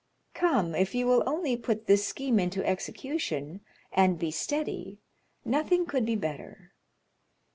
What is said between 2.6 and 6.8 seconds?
execution, and be steady, nothing could be better."